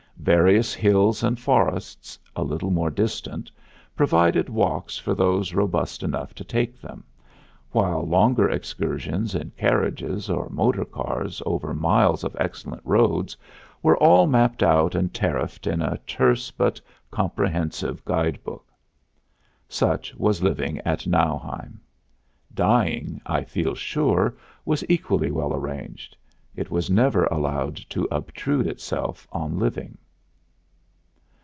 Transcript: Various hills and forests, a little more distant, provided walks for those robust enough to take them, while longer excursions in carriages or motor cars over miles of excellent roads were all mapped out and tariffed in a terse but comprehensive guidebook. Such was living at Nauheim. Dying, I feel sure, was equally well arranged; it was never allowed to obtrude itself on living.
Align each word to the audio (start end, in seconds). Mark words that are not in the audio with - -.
Various 0.17 0.75
hills 0.75 1.23
and 1.23 1.39
forests, 1.39 2.19
a 2.35 2.43
little 2.43 2.69
more 2.69 2.91
distant, 2.91 3.49
provided 3.95 4.49
walks 4.49 4.99
for 4.99 5.15
those 5.15 5.55
robust 5.55 6.03
enough 6.03 6.35
to 6.35 6.43
take 6.43 6.79
them, 6.79 7.03
while 7.71 8.05
longer 8.07 8.47
excursions 8.47 9.33
in 9.33 9.49
carriages 9.57 10.29
or 10.29 10.47
motor 10.51 10.85
cars 10.85 11.41
over 11.43 11.73
miles 11.73 12.23
of 12.23 12.35
excellent 12.39 12.83
roads 12.85 13.35
were 13.81 13.97
all 13.97 14.27
mapped 14.27 14.61
out 14.61 14.93
and 14.93 15.11
tariffed 15.11 15.65
in 15.65 15.81
a 15.81 15.97
terse 16.05 16.51
but 16.51 16.79
comprehensive 17.09 18.05
guidebook. 18.05 18.71
Such 19.67 20.13
was 20.13 20.43
living 20.43 20.77
at 20.85 21.07
Nauheim. 21.07 21.81
Dying, 22.53 23.19
I 23.25 23.43
feel 23.43 23.73
sure, 23.73 24.37
was 24.65 24.83
equally 24.87 25.31
well 25.31 25.51
arranged; 25.51 26.15
it 26.55 26.69
was 26.69 26.91
never 26.91 27.23
allowed 27.25 27.77
to 27.89 28.07
obtrude 28.11 28.67
itself 28.67 29.27
on 29.31 29.57
living. 29.57 29.97